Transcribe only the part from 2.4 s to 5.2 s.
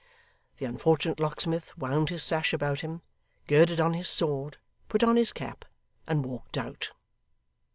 about him, girded on his sword, put on